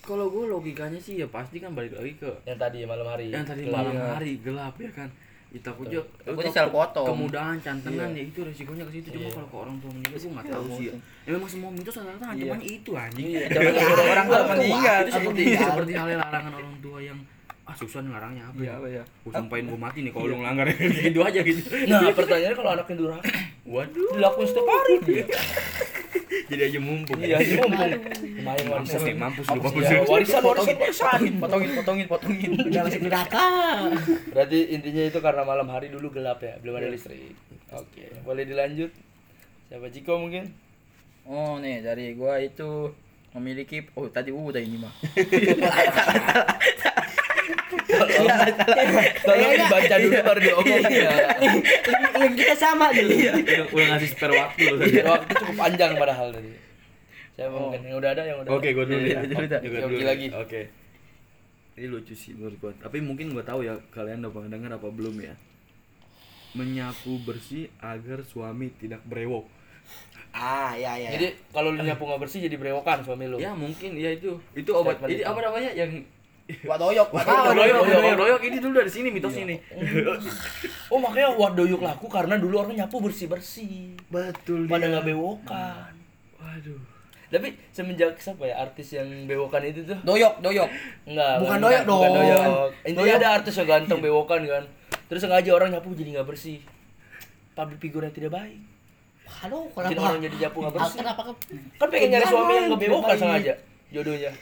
[0.00, 3.28] Kalau gue logikanya sih ya pasti kan balik lagi ke yang tadi malam hari.
[3.28, 3.76] yang tadi Gelap.
[3.78, 5.08] malam hari gelap ya kan.
[5.48, 7.06] Kita aja Takutnya salah potong.
[7.06, 8.18] kemudahan cantengan Iya.
[8.18, 9.32] ya itu resikonya ke situ cuma Iya.
[9.32, 10.94] kalau ke orang tua meninggal gue nggak tahu sih ya.
[11.24, 13.26] Ya memang semua mitos rata-rata ancamannya itu anjing.
[13.30, 13.46] Iya,
[14.04, 14.98] orang tua meninggal.
[14.98, 15.68] itu seperti meninggal.
[15.70, 17.18] seperti halnya larangan orang tua yang
[17.64, 18.74] ah susah nih larangnya apa Iya, ya?
[18.76, 19.02] apa ya?
[19.24, 20.66] Gue sampain gue mati nih kalau lu ngelanggar
[21.08, 21.60] gitu aja gitu.
[21.88, 23.24] Nah, pertanyaannya kalau anaknya durhaka,
[23.72, 24.10] Waduh.
[24.12, 24.94] dilakuin setiap hari.
[26.44, 27.18] Jadi aja mumpung.
[27.18, 27.88] Iya, ini mumpung
[28.36, 29.16] lumayan Mampus nih, warisan.
[29.16, 29.80] mampus lu mampus.
[29.80, 31.20] Ya, warisan, warisan, warisan.
[31.40, 32.50] Potongin, potongin, potongin.
[32.60, 33.46] Udah masuk neraka.
[34.28, 37.32] Berarti intinya itu karena malam hari dulu gelap ya, belum ada listrik.
[37.72, 38.92] Oke, boleh dilanjut.
[39.66, 40.52] Siapa Ciko mungkin?
[41.24, 42.92] Oh nih dari gua itu
[43.32, 44.92] memiliki oh tadi udah ini mah.
[49.24, 51.12] Tolong dibaca dulu baru diomongin ya.
[52.18, 53.04] Link kita sama nih.
[53.30, 54.90] Udah, udah ngasih spare waktu tadi.
[55.02, 56.50] Waktu cukup panjang padahal tadi.
[57.34, 58.50] Siapa mungkin yang udah ada yang udah.
[58.54, 59.20] Oke, gue dulu Iya, ya.
[59.20, 60.06] iya, dulu Yogi dulu.
[60.06, 60.26] lagi.
[60.32, 60.60] Oke.
[61.74, 62.72] Ini lucu sih menurut gua.
[62.78, 65.34] Tapi mungkin gua tahu ya kalian udah pernah dengar apa belum ya.
[66.54, 69.42] Menyapu bersih agar suami tidak berewok.
[70.30, 71.10] Ah, ya ya.
[71.18, 73.42] Jadi kalau lu nyapu nggak bersih jadi berewokan suami lu.
[73.42, 74.38] Ya mungkin ya itu.
[74.54, 75.02] Itu obat.
[75.02, 75.26] Itu.
[75.26, 75.90] apa namanya yang
[76.68, 77.56] Wadoyok, wadoyok.
[77.56, 77.84] doyok, doyok.
[77.88, 78.40] doyok, doyok.
[78.44, 79.58] Ini dulu dari sini mitosnya nih.
[80.92, 83.96] Oh makanya wadoyuk laku karena dulu orang nyapu bersih bersih.
[84.06, 84.92] Betul Pada dia.
[84.92, 85.92] nggak bewokan.
[86.36, 86.80] Waduh.
[87.26, 89.98] Tapi semenjak siapa ya artis yang bewokan itu tuh?
[90.04, 90.68] Doyok, doyok.
[91.04, 91.34] Enggak.
[91.34, 92.14] Bukan bukan- doyok bukan dong.
[92.14, 92.70] doyok.
[92.84, 93.18] Intinya Doyok.
[93.18, 94.64] ada artis yang ganteng bewokan kan.
[95.04, 96.60] Terus sengaja orang nyapu jadi nggak bersih.
[97.54, 98.60] Public figure yang tidak baik.
[99.24, 100.04] Halo, Bikin kenapa?
[100.04, 100.98] orang jadi nyapu nggak bersih.
[101.00, 101.20] Kenapa?
[101.74, 103.54] Kan pengen nyari suami yang nggak bewokan sengaja.
[103.90, 104.32] Jodohnya.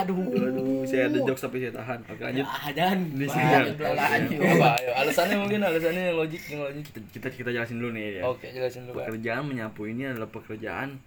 [0.00, 0.16] Aduh.
[0.32, 2.00] Aduh, saya ada jokes tapi saya tahan.
[2.08, 2.46] Oke, lanjut.
[2.48, 4.40] Ah, belalaan yuk.
[4.40, 4.68] Apa?
[4.80, 6.82] Ayo, alasannya mungkin alasannya yang logik, yang logik.
[6.88, 8.22] Kita, kita kita jelasin dulu nih ya.
[8.24, 8.98] Oke, jelasin dulu.
[8.98, 9.12] Pak.
[9.12, 10.98] Pekerjaan menyapu ini adalah pekerjaan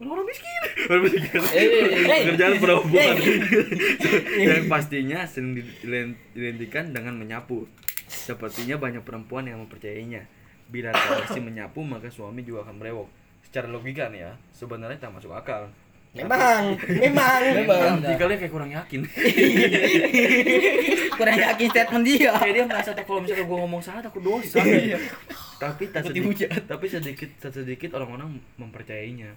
[0.00, 0.62] orang miskin.
[0.88, 1.22] Orang miskin.
[1.28, 2.20] Eh, eh, eh.
[2.24, 3.14] Pekerjaan perempuan
[4.48, 7.68] yang pastinya sering dilen- identikan dengan menyapu.
[8.10, 10.26] Sepertinya banyak perempuan yang mempercayainya.
[10.66, 13.06] Bila bersih menyapu, maka suami juga akan berewok.
[13.46, 15.70] Secara logika nih ya, sebenarnya tak masuk akal.
[16.10, 17.42] Memang, memang.
[17.54, 18.02] Memang.
[18.02, 19.06] Jika dia kayak kurang yakin.
[21.20, 22.32] Kurang yakin statement dia.
[22.32, 24.58] kayak dia merasa tuh kalau misalnya gue ngomong salah takut dosa.
[25.60, 29.36] tapi tak sedikit, tapi sedikit sedikit orang-orang mempercayainya.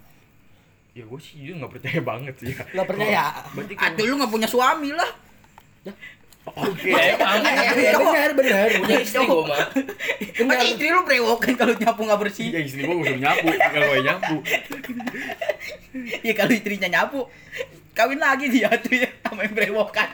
[0.96, 2.56] Ya gue sih juga nggak percaya banget sih.
[2.56, 3.24] Nggak percaya.
[3.52, 5.12] Berarti kalau Aduh lu nggak punya suami lah.
[6.44, 6.92] Oke.
[6.92, 7.16] Eh,
[7.96, 8.68] benar, benar.
[8.84, 9.68] punya istri gua mah.
[10.44, 12.48] Masa istri lu brewokan kalau nyapu nggak bersih.
[12.52, 14.36] Ya istri gua udah nyapu, kalau gue nyapu.
[16.20, 17.32] Ya kalau istrinya nyapu,
[17.96, 20.10] kawin lagi dia tuh ya sama yang brewokan.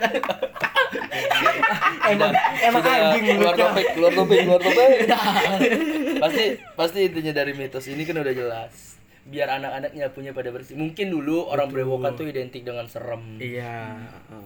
[2.10, 4.90] Emang, emang anjing keluar topik, keluar topik, keluar topik.
[6.24, 6.46] pasti
[6.78, 8.89] pasti intinya dari mitos ini kan udah jelas.
[9.30, 10.74] Biar anak-anaknya punya pada bersih.
[10.74, 13.94] Mungkin dulu orang berewokan tuh identik dengan serem, Iya.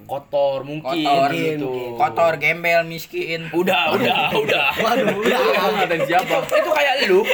[0.03, 1.71] kotor mungkin Kotor, gitu.
[1.95, 3.47] Kotor, gembel, miskin.
[3.49, 4.67] Udah, udah, udah.
[4.75, 5.39] Waduh, udah.
[5.81, 6.35] Ada siapa?
[6.53, 7.23] Itu kayak lu.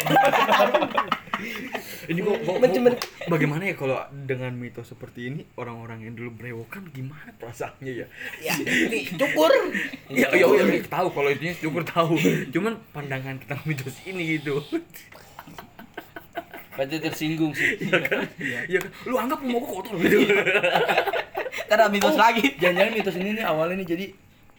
[2.09, 6.33] ini kok, kok- Mencemen- kok- bagaimana ya kalau dengan mitos seperti ini orang-orang yang dulu
[6.33, 8.07] berewokan gimana perasaannya ya
[8.41, 9.53] ya ini cukur
[10.09, 12.17] ya ya ya, ya, tahu kalau itu syukur tahu
[12.49, 14.57] cuman pandangan tentang mitos ini gitu
[16.79, 17.75] Berarti tersinggung sih.
[18.71, 18.87] ya kan?
[19.03, 19.99] Lu anggap mau kotor.
[19.99, 20.23] Gitu
[21.67, 22.55] Ntar ada mitos lagi.
[22.55, 24.05] Jangan-jangan mitos ini nih awalnya nih jadi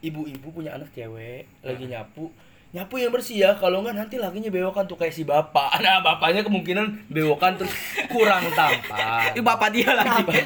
[0.05, 2.33] ibu-ibu punya anak cewek lagi nyapu
[2.71, 5.75] nyapu yang bersih ya kalau enggak nanti lakinya bewokan tuh kayak si bapak.
[5.83, 7.73] Nah bapaknya kemungkinan bewokan terus
[8.07, 9.35] kurang tampan.
[9.35, 10.23] Itu bapak dia lagi.
[10.23, 10.45] mungkin.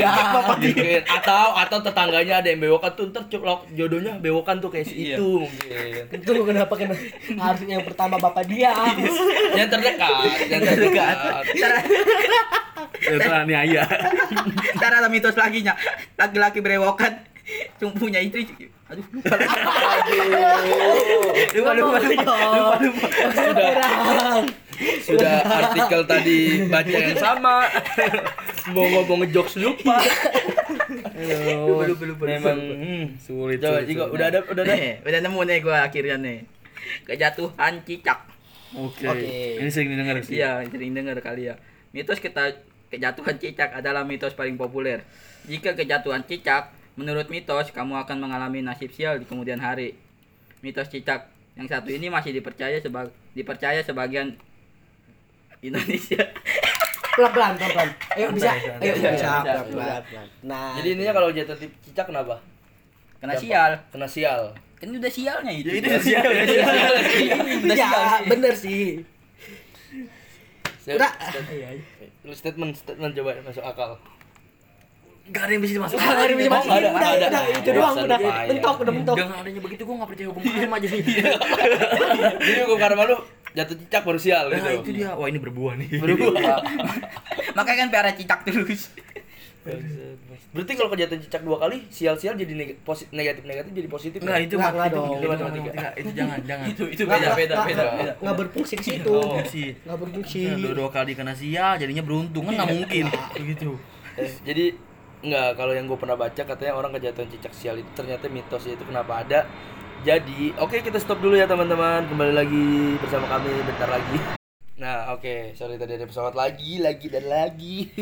[0.00, 1.02] Mungkin.
[1.04, 3.28] Atau atau tetangganya ada yang bewokan tuh ntar
[3.76, 5.20] jodohnya bewokan tuh kayak si Iya.
[5.20, 6.04] itu mungkin.
[6.08, 6.96] Itu kenapa kena
[7.36, 8.72] harus yang pertama bapak dia.
[9.52, 10.14] Yang terdekat
[10.48, 11.16] yang terdekat.
[13.00, 13.88] Ya nih ayah
[14.76, 15.76] Ntar ada mitos lagi nya.
[16.16, 17.29] Laki-laki berewokan
[17.80, 18.44] cuma punya istri.
[18.92, 19.34] Aduh, lupa.
[21.56, 23.06] lupa, lupa, lupa, lupa, lupa.
[23.40, 23.80] sudah
[25.04, 26.38] sudah artikel tadi
[26.68, 27.68] baca yang sama
[28.72, 30.00] mau ngomong ngejokes lupa
[31.20, 33.96] Lupa, lupa, lupa, memang hmm, sulit coba sulit.
[33.96, 36.38] udah ada udah ada Nih, udah nemu nih gua akhirnya nih.
[37.04, 38.20] Kejatuhan cicak.
[38.72, 39.04] oke
[39.60, 41.54] ini sering didengar sih Iya, sering dengar kali ya.
[41.92, 42.56] Mitos kita
[42.88, 45.04] kejatuhan cicak adalah mitos paling populer.
[45.44, 49.96] Jika kejatuhan cicak, menurut mitos kamu akan mengalami nasib sial di kemudian hari.
[50.60, 51.24] Mitos cicak
[51.56, 54.36] yang satu ini masih dipercaya sebag dipercaya sebagian
[55.60, 56.20] Indonesia.
[57.10, 59.64] pelan pelan pelan pelan ayo bisa ayo bisa Bisa, pelan bisa.
[59.66, 62.36] pelan pelan nah jadi intinya kalau jatuh cicak kenapa
[63.18, 63.72] Kena sial.
[63.90, 64.42] kena sial
[64.80, 65.68] Ini udah sialnya itu.
[65.68, 66.72] Ya, itu udah sial, udah sial.
[67.60, 68.20] Udah ya sial.
[68.24, 68.84] bener sih
[70.86, 71.12] Udah.
[72.32, 73.90] statement statement coba masuk akal
[75.30, 77.26] gak ada yang bisa masuk Ah, ada yang bisa Oh, ada, udah ada.
[77.28, 78.48] udah itu doang udah lupa, ya.
[78.48, 81.00] mentok udah mentok dengan adanya begitu gua gak percaya hukum karma aja sih
[82.40, 83.16] jadi hukum karma lu
[83.50, 86.58] jatuh cicak baru sial nah gitu itu dia wah ini berbuah nih berubah
[87.52, 88.90] Makanya kan piara cicak terus.
[90.50, 92.52] berarti kalau kejatuhan cicak dua kali sial-sial jadi
[93.12, 94.42] negatif negatif jadi positif Enggak, ya?
[94.42, 95.10] itu Nggak, mat- nggak itu dong.
[95.12, 95.70] itu matematika.
[95.94, 96.66] Itu jangan, jangan.
[96.66, 98.12] Itu itu beda beda beda nggak, beda.
[98.18, 99.36] nggak berfungsi ke situ Oh.
[99.36, 99.64] Fungsi.
[99.78, 103.04] nggak berfungsi dua, dua kali kena sia jadinya beruntung kan nggak mungkin
[103.36, 103.70] begitu
[104.42, 104.64] jadi
[105.20, 108.84] enggak kalau yang gue pernah baca katanya orang kejatuhan cicak sial itu ternyata mitos itu
[108.84, 109.44] kenapa ada
[110.00, 114.18] jadi oke kita stop dulu ya teman-teman kembali lagi bersama kami bentar lagi
[114.80, 117.92] nah oke sorry tadi ada pesawat lagi lagi dan lagi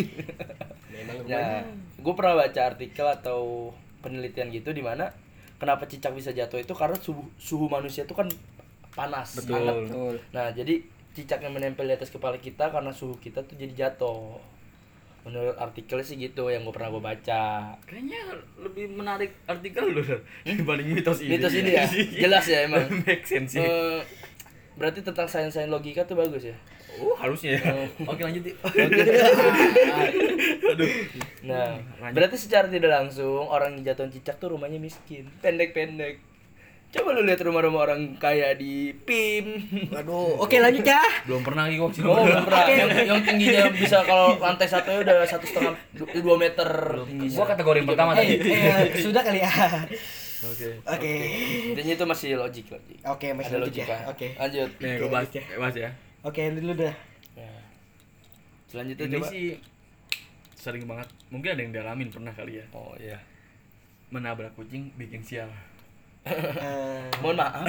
[1.26, 1.66] nah
[1.98, 5.10] gue pernah baca artikel atau penelitian gitu di mana
[5.58, 8.30] kenapa cicak bisa jatuh itu karena suhu suhu manusia itu kan
[8.94, 9.54] panas Betul.
[9.54, 9.74] hangat.
[9.86, 10.14] Betul.
[10.34, 10.74] Nah, jadi
[11.14, 14.38] cicak yang menempel di atas kepala kita karena suhu kita tuh jadi jatuh.
[15.28, 17.76] Menurut artikel sih gitu yang gue pernah gue baca.
[17.84, 18.20] kayaknya
[18.56, 20.24] lebih menarik artikel lu Dan,
[20.56, 21.84] dibanding mitos ini Mitos ini ya,
[22.24, 22.88] jelas ya emang.
[23.04, 24.00] make sense sih Eh,
[24.74, 26.56] berarti tentang sains-sains logika tuh bagus ya.
[26.98, 28.10] oh harusnya ya Oh.
[28.10, 28.56] oke lanjut yuk
[31.40, 32.14] Nah, Lanjut.
[32.14, 36.18] berarti secara tidak langsung orang yang jatuh cicak tuh rumahnya miskin, pendek-pendek.
[36.88, 39.44] Coba lu lihat rumah-rumah orang kaya di PIM.
[39.90, 42.64] waduh oke lanjut ya belum pernah lagi kok Oh, belum pernah.
[42.66, 46.68] Yang, yang tingginya bisa kalau lantai satu udah satu setengah du- dua meter
[47.04, 47.28] tinggi.
[47.30, 49.52] gua kategori yang pertama eh, tadi eh, sudah kali ya
[50.40, 51.12] oke oke
[51.68, 52.98] Intinya itu masih logik logik.
[53.02, 53.92] oke masih Ada lanjut logika.
[53.92, 54.70] ya oke Lanjut.
[54.78, 55.90] nih gua bahas bahas ya
[56.22, 56.94] oke dulu dah
[57.34, 57.60] Nah.
[58.66, 59.28] Selanjutnya ini coba.
[59.28, 59.46] sih
[60.54, 63.20] sering banget mungkin ada yang dialamin pernah kali ya Oh iya.
[64.08, 65.52] menabrak kucing bikin sial
[66.24, 67.66] Eh, Mohon maaf.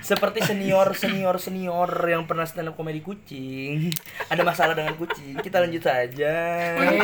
[0.00, 3.92] Seperti senior senior senior yang pernah stand up komedi kucing.
[4.26, 5.36] Ada masalah dengan kucing.
[5.36, 6.34] Kita lanjut saja.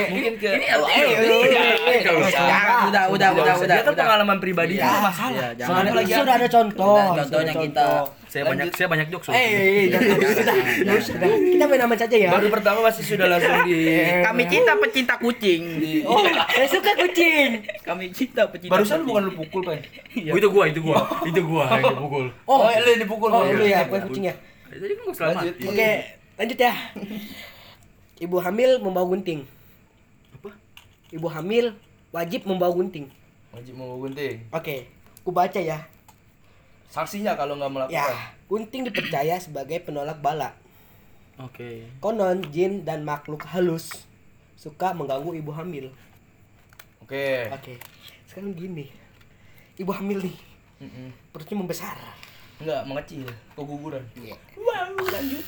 [0.08, 0.84] Mungkin ke ini Oh,
[2.18, 2.30] usah.
[2.30, 4.00] jangan, udah, udah, udah, udah, Dia kan udah.
[4.00, 5.32] pengalaman pribadi Iya, itu masalah.
[5.32, 5.68] iya, jangan.
[5.70, 7.86] Soalnya Sudah lagi sudah ada contoh Udah, contohnya kita.
[8.26, 8.58] Saya Lanjut.
[8.58, 11.30] banyak saya banyak jokes eh jangan sudah Nggak usah dah.
[11.30, 12.30] kita main aman saja ya?
[12.30, 13.78] Baru pertama masih sudah langsung di
[14.20, 15.62] Kami cinta pecinta kucing.
[16.02, 17.48] oh saya suka kucing.
[17.80, 18.72] Kami cinta pecinta.
[18.74, 19.08] Barusan kucing.
[19.08, 19.78] bukan lu pukul, Pen.
[20.26, 20.98] Oh, itu gua itu gua.
[21.22, 22.26] Itu gua yang dipukul.
[22.44, 23.28] Oh, lu yang dipukul.
[23.30, 24.34] oh lu ya bukan kucing ya.
[24.66, 25.42] Tadi kan gua selamat.
[25.62, 25.90] Oke
[26.36, 26.74] lanjut ya.
[28.16, 29.40] Ibu hamil membawa gunting.
[30.34, 30.50] Apa?
[31.08, 31.78] Ibu hamil
[32.10, 33.06] wajib membawa gunting.
[33.52, 34.44] Wajib mau gunting.
[34.50, 34.84] oke
[35.22, 35.80] ku baca ya
[36.96, 37.92] Sanksinya kalau nggak melakukan.
[37.94, 38.08] ya
[38.46, 40.56] gunting dipercaya sebagai penolak bala
[41.36, 44.06] oke konon jin dan makhluk halus
[44.56, 45.92] suka mengganggu ibu hamil
[46.98, 47.52] Oke.
[47.52, 47.76] oke
[48.26, 48.88] sekarang gini
[49.76, 50.36] ibu hamil nih
[50.78, 51.08] Mm-mm.
[51.30, 51.96] perutnya membesar
[52.56, 53.28] Enggak, mengecil.
[53.52, 54.00] Keguguran.
[54.56, 55.44] wow lanjut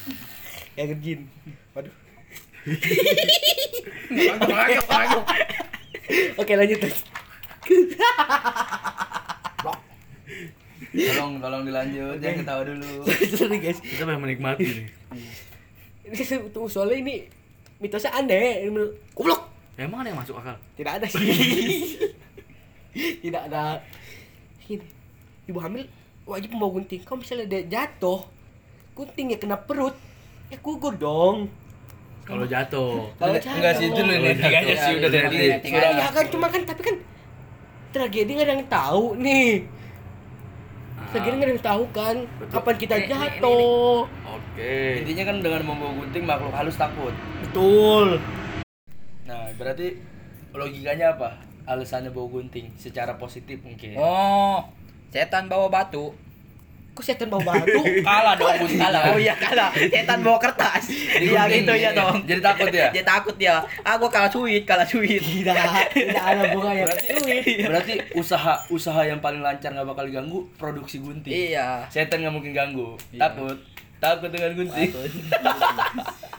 [0.76, 1.20] yang jin
[1.72, 1.94] waduh
[6.36, 7.00] oke lanjut terus
[10.98, 12.16] Tolong, tolong dilanjut.
[12.18, 12.90] Jangan ketawa dulu.
[13.38, 14.88] sorry guys kita pengen menikmati nih
[16.08, 17.14] Ini tuh soalnya ini
[17.78, 18.66] mitosnya aneh.
[18.66, 18.82] Ini
[19.14, 19.46] Goblok.
[19.78, 20.58] Emang ada yang masuk akal?
[20.74, 21.22] Tidak ada sih.
[23.22, 23.78] Tidak ada.
[24.66, 24.82] Ini.
[25.48, 25.86] Ibu hamil
[26.28, 27.00] wajib membawa gunting.
[27.06, 28.20] Kalau misalnya dia jatuh,
[28.92, 29.96] guntingnya kena perut,
[30.52, 31.48] ya gugur dong.
[32.28, 33.08] Kalau jatuh.
[33.16, 34.20] Kalau Enggak sih itu jatuh.
[34.20, 35.36] lu tiganya sih udah dari.
[35.64, 36.96] Ya kan cuma kan tapi kan
[37.88, 39.64] tragedi nggak ada yang tahu nih.
[41.08, 42.52] Tragedi nggak tahu kan Betul.
[42.52, 43.98] kapan kita Ini- ini- ini- jatuh.
[44.28, 44.76] Oke.
[45.00, 47.14] Intinya kan dengan membawa gunting makhluk halus takut.
[47.40, 48.20] Betul.
[49.24, 49.96] Nah, berarti
[50.52, 51.40] logikanya apa?
[51.64, 53.96] Alasannya bawa gunting secara positif mungkin.
[53.96, 54.68] Oh,
[55.08, 56.12] setan bawa batu.
[56.98, 57.78] Kok setan bawa batu?
[58.10, 58.58] Kalah dong.
[58.74, 59.14] Kalah.
[59.14, 59.70] Oh iya kalah.
[59.70, 60.90] Setan bawa kertas.
[60.90, 62.26] Iya gitu ya dong.
[62.26, 62.90] Jadi takut ya?
[62.90, 63.62] Dia takut dia.
[63.86, 65.22] Ah gua kalah suit, kalah suit.
[65.22, 65.54] Tidak,
[65.94, 70.98] tidak ada bunga yang Berarti berarti usaha usaha yang paling lancar nggak bakal diganggu produksi
[70.98, 71.30] gunting.
[71.54, 71.86] Iya.
[71.86, 72.98] Setan nggak mungkin ganggu.
[73.14, 73.30] Iya.
[73.30, 73.56] Takut.
[74.02, 74.90] Takut dengan gunting.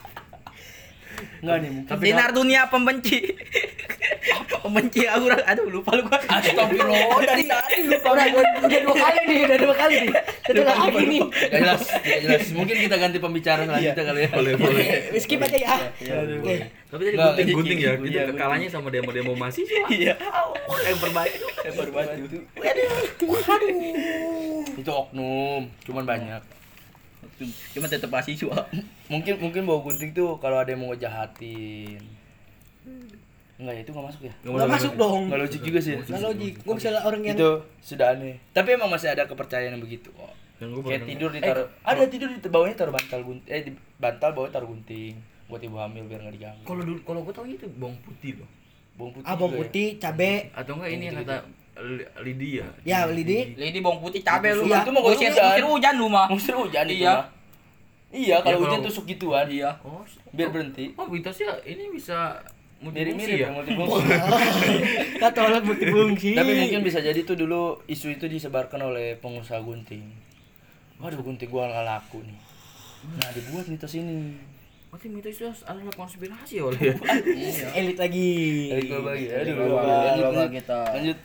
[1.40, 1.92] Nggak nih mungkin.
[2.00, 3.18] Sinar dunia pembenci.
[4.62, 5.36] pembenci aura.
[5.48, 6.20] Aduh lupa lu gua.
[6.20, 10.12] Astagfirullah dari tadi lu Udah, udah, udah dua kali nih, udah dua kali nih.
[10.44, 11.20] Satu lagi nih.
[11.30, 12.44] Gak jelas, gak jelas.
[12.52, 14.30] Mungkin kita ganti pembicara selanjutnya kali ya.
[14.34, 14.84] Boleh, boleh.
[15.14, 15.74] Eh, Skip aja ya.
[16.38, 16.56] Oke.
[16.90, 19.86] Tapi tadi Nggak, gunting iya, gunting ya, iya, kita iya, kalahnya sama demo-demo mahasiswa.
[20.00, 20.14] Iya.
[20.90, 20.98] Yang
[21.78, 22.24] berbaju.
[24.74, 26.42] Itu oknum, cuman banyak.
[27.74, 28.68] Cuma tetap mahasiswa.
[29.12, 32.00] Mungkin mungkin bawa gunting tuh kalau ada yang mau ngejahatin.
[33.60, 34.34] Enggak ya itu nggak masuk ya?
[34.40, 35.22] Nggak masuk dong.
[35.28, 35.92] Nggak logik juga sih.
[35.92, 36.00] ya?
[36.00, 36.54] Nggak logik.
[36.64, 37.50] Gue misalnya orang yang Itu
[37.84, 38.36] sudah aneh.
[38.56, 41.68] Tapi emang masih ada kepercayaan yang begitu gua Kayak tidur ditaruh.
[41.80, 43.48] ada tidur di bawahnya taruh bantal gunting.
[43.48, 45.14] Eh di bantal bawahnya taruh gunting
[45.50, 46.64] buat ibu hamil biar nggak diganggu.
[46.64, 48.48] Kalau dulu kalau gua tahu itu bawang putih loh.
[48.96, 49.26] Bawang putih.
[49.28, 49.60] ah bawang ya?
[49.64, 51.36] putih, cabe, Atau enggak ini yang kata
[51.76, 52.66] Li- Lydia.
[52.82, 53.54] ya lidi.
[53.54, 54.66] Lidi bawang putih cabe lu.
[54.66, 54.82] Iya.
[54.82, 55.30] Itu mau hujan.
[55.30, 56.26] musir hujan lu mah.
[56.28, 57.14] Musir hujan itu Iya.
[57.14, 57.26] mah.
[58.10, 59.46] Iya, kalau Ya, hujan tusuk gituan.
[59.46, 59.70] Iya.
[59.80, 60.02] Oh,
[60.34, 60.90] Biar berhenti.
[60.98, 62.42] Oh, mitosnya ini bisa
[62.82, 63.46] multifungsi Mirip-mirip ya?
[63.46, 64.02] ya multifungsi.
[65.14, 66.30] Kita tolak multifungsi.
[66.34, 70.02] Tapi mungkin bisa jadi tuh dulu isu itu disebarkan oleh pengusaha gunting.
[70.98, 72.38] Waduh gunting gua nggak laku nih.
[73.14, 74.36] Nah dibuat mitos ini.
[74.90, 76.92] Berarti mitos itu adalah konspirasi ya oleh.
[77.72, 78.30] elit lagi.
[78.84, 79.26] Gua bagi.
[79.30, 79.54] Aduh.
[79.80, 80.50] Lanjut.
[80.50, 80.80] kita.
[80.92, 81.18] Lanjut.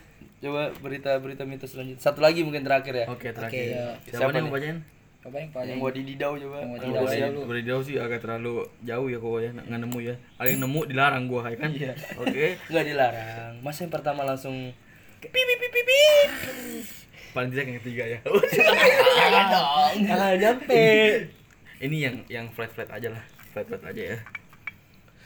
[0.45, 1.97] Coba berita-berita mitos lanjut.
[1.97, 3.05] Satu lagi mungkin terakhir ya.
[3.09, 3.49] Oke, terakhir.
[3.49, 3.85] Oke, ya.
[4.05, 4.77] Siapa, Siapa nih yang bacain?
[5.25, 6.57] Coba yang paling Yang buat dididau coba.
[6.61, 8.53] Yang buat dididau sih agak terlalu
[8.85, 10.15] jauh ya kok ya, nggak nemu ya.
[10.37, 11.69] Ada yang nemu dilarang gua ya kan?
[12.21, 12.45] Oke.
[12.69, 13.53] Nggak dilarang.
[13.65, 14.69] Masa yang pertama langsung
[17.33, 18.19] Paling tidak yang ketiga ya.
[19.17, 19.67] jangan dong.
[20.05, 20.85] Jangan nyampe.
[21.83, 24.17] ini yang yang flat flat aja lah flat flat aja ya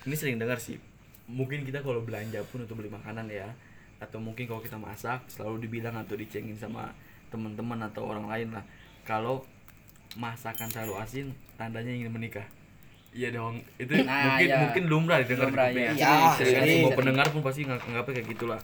[0.07, 0.81] ini sering dengar sih
[1.29, 3.53] mungkin kita kalau belanja pun untuk beli makanan ya
[3.99, 6.91] atau mungkin kalau kita masak selalu dibilang atau dicengin sama
[7.29, 8.63] teman-teman atau orang lain lah.
[9.03, 9.43] Kalau
[10.17, 11.25] masakan terlalu asin
[11.59, 12.45] tandanya ingin menikah.
[13.13, 13.61] Iya dong.
[13.77, 14.57] Itu Nah, mungkin ya.
[14.63, 15.91] mungkin lumrah didengar Lumrah, di ya.
[15.93, 16.95] Ya, semua sering.
[16.95, 18.61] pendengar pun pasti nggak nganggapnya kayak gitulah.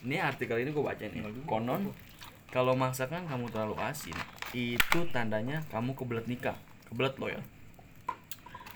[0.00, 1.20] Ini artikel ini gue baca nih.
[1.44, 1.92] Konon
[2.50, 4.16] kalau masakan kamu terlalu asin
[4.56, 6.56] itu tandanya kamu kebelet nikah.
[6.88, 7.40] Kebelet lo ya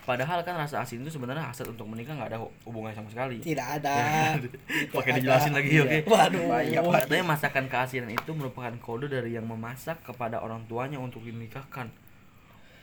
[0.04, 2.38] padahal kan rasa asin itu sebenarnya hasrat untuk menikah nggak ada
[2.68, 3.96] hubungannya sama sekali Tidak ada.
[4.96, 6.44] pakai dijelasin lagi oke Waduh.
[6.92, 11.88] Katanya masakan keasinan itu merupakan kode dari yang memasak kepada orang tuanya untuk dinikahkan.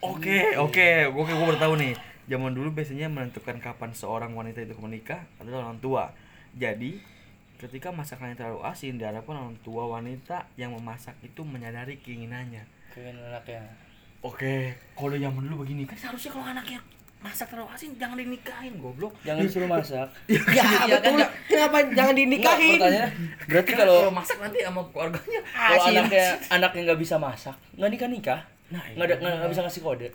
[0.02, 1.94] Oke, oke, oke, gue baru tahu nih.
[2.26, 6.10] Zaman dulu biasanya menentukan kapan seorang wanita itu menikah adalah orang tua.
[6.58, 6.98] Jadi,
[7.62, 12.66] ketika masakannya terlalu asin, diharapkan orang tua wanita yang memasak itu menyadari keinginannya.
[12.90, 13.62] Kayaknya anaknya.
[14.26, 16.82] Oke, kode zaman dulu begini kan seharusnya kalau anaknya
[17.22, 19.14] masak terlalu asin jangan dinikahin, goblok.
[19.22, 20.08] Jangan disuruh masak.
[20.28, 21.18] Ya, Iya kan, betul.
[21.18, 21.30] Kak?
[21.46, 22.74] Kenapa jangan Enggak, dinikahin?
[22.76, 23.08] pertanyaannya
[23.46, 25.94] berarti Kalau kalau masak nanti sama keluarganya kalau asin.
[25.94, 28.42] anaknya anaknya nggak bisa masak, nggak nikah nikah.
[28.68, 30.10] Nah, Nggak ada nggak bisa ngasih kode.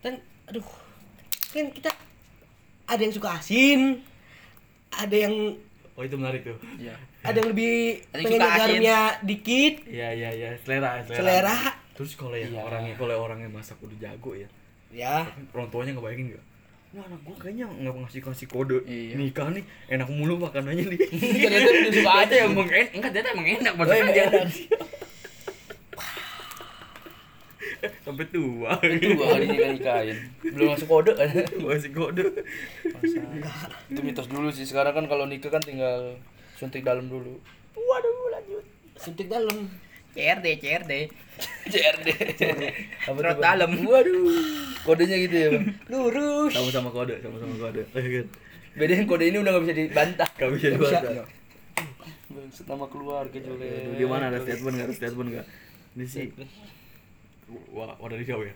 [0.00, 0.14] Dan
[0.46, 0.66] aduh.
[1.48, 1.90] Kan kita
[2.86, 3.80] ada yang suka asin.
[4.92, 5.34] Ada yang
[5.94, 6.60] Oh, itu menarik tuh.
[6.76, 6.92] Iya.
[7.24, 7.72] ada yang lebih
[8.06, 9.74] Ada yang pengen garamnya dikit.
[9.82, 11.16] Iya iya iya selera selera.
[11.16, 11.56] Selera.
[11.90, 12.60] Terus kalau yang Iya.
[12.62, 14.44] orangnya kalau orangnya masak udah jago ya,
[14.94, 15.26] Ya.
[15.54, 16.42] orang tuanya nggak?
[16.96, 19.20] Wah anak gua kayaknya nggak ngasih kasih kode Iya.
[19.20, 21.00] nikah nih enak mulu makanannya nih.
[21.44, 22.34] Ternyata dia suka aja.
[22.48, 24.46] emang enak, enggak ternyata emang enak Oh, maksudnya emang enak.
[28.02, 28.72] sampai tua.
[28.82, 30.16] Itu gua kali nikah nikahin.
[30.40, 31.28] Belum masuk kode kan.
[31.66, 32.24] Masih kode.
[33.90, 34.64] Itu mitos dulu sih.
[34.64, 36.16] Sekarang kan kalau nikah kan tinggal
[36.56, 37.36] suntik dalam dulu.
[37.76, 38.64] Waduh, lanjut.
[38.96, 39.68] Suntik dalam.
[40.16, 40.92] CRD CRD.
[41.68, 42.08] CRD.
[43.04, 43.70] Apa dalam.
[43.84, 44.32] Waduh.
[44.86, 45.64] Kodenya gitu ya, Bang.
[45.90, 46.52] Lurus.
[46.54, 47.82] Sama-sama kode, sama-sama kode.
[47.90, 48.26] Iya kan?
[48.78, 50.28] Bedanya kode ini udah gak bisa dibantah.
[50.38, 50.98] Gak bisa bisa.
[51.02, 51.26] dibantah.
[52.30, 53.38] Bangsat nama keluarga.
[53.42, 54.86] Aduh, Gimana ada statement nggak?
[54.86, 55.46] Ada statement nggak?
[55.96, 56.26] Ini sih
[57.70, 58.54] wah wadah dikau ya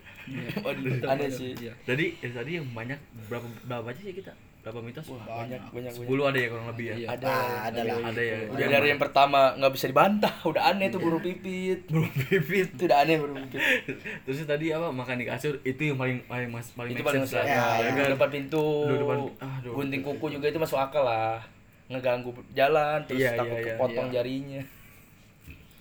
[0.67, 1.55] Waduh, aneh sih.
[1.55, 1.73] Iya.
[1.87, 2.99] jadi eh, tadi yang banyak
[3.31, 5.93] berapa berapa aja sih kita berapa mitos Banyak, banyak, banyak.
[6.05, 7.07] 10 ada ya kurang lebih ya Iya.
[7.11, 7.97] Ada, Ah, ada lah.
[8.07, 11.81] ada ya Udah dari yang pertama nggak bisa dibantah, udah aneh tuh burung pipit.
[11.91, 13.97] belum pipit Itu udah aneh burung pipit.
[14.23, 17.25] terus tadi apa makan di kasur itu yang paling paling mas paling itu paling.
[17.25, 17.41] Ya,
[17.81, 18.85] Ya Ya, depan pintu.
[18.87, 19.73] Depan aduh.
[19.75, 21.41] gunting kuku juga itu masuk akal lah.
[21.89, 23.75] Ngeganggu jalan terus Iya, takut iya, iya.
[23.75, 24.15] kepotong Iya.
[24.15, 24.63] jarinya.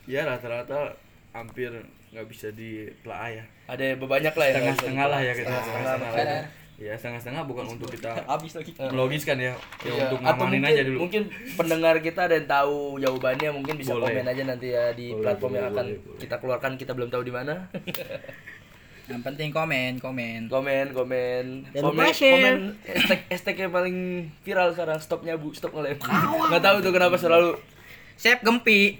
[0.08, 0.98] ya rata-rata
[1.30, 1.70] hampir
[2.10, 4.54] nggak bisa ditelaah ya Ada banyak lah ya.
[4.56, 6.42] setengah-setengah lah ya kita Setengah-setengah.
[6.80, 6.96] Ya.
[6.96, 8.72] setengah-setengah bukan untuk kita Habis lagi.
[8.80, 10.04] melogiskan ya, ya Iya.
[10.08, 11.22] untuk Atau ngamanin mungkin, aja dulu mungkin
[11.54, 14.06] pendengar kita ada yang tahu jawabannya mungkin bisa Boleh.
[14.10, 16.20] komen aja nanti ya di Boleh, platform yang boleh, akan boleh, boleh.
[16.20, 17.54] kita keluarkan kita belum tahu di mana
[19.10, 20.40] Yang penting komen, komen.
[20.48, 22.34] komen komen Jangan komen share.
[22.36, 23.98] komen hashtag hashtag yang paling
[24.40, 27.58] viral sekarang stopnya bu stop ngelem nggak tahu tuh kenapa selalu
[28.20, 29.00] Sep gempi.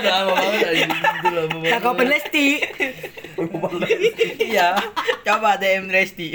[0.00, 0.88] lama banget anjing.
[0.88, 2.46] itu lama banget Kakak Open Lesti.
[4.40, 4.68] iya
[5.20, 6.28] Coba DM Resti.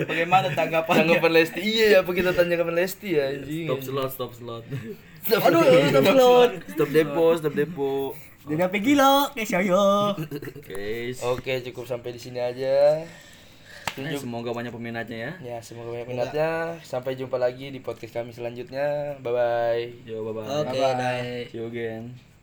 [0.00, 1.04] Bagaimana tanggapannya?
[1.04, 4.64] tanggapan Lesti iya ya apa kita tanya kapan Lesti ya anjing stop slot stop slot
[5.24, 5.60] Aduh,
[5.92, 6.50] stop slot.
[6.72, 7.92] stop depo stop depo
[8.44, 9.64] Dan sampai gila, kayak
[11.24, 13.00] oke cukup sampai di sini aja
[13.94, 16.74] Tunjuk semoga banyak peminatnya ya Ya, semoga banyak minatnya.
[16.82, 19.14] Sampai jumpa lagi di podcast kami selanjutnya.
[19.22, 19.84] Bye bye.
[20.02, 20.98] yo bye bye Oke, Bye-bye.
[20.98, 21.14] dah.
[21.46, 22.33] see you again